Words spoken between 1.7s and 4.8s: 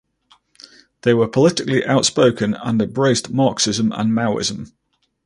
outspoken and embraced Marxism and Maoism.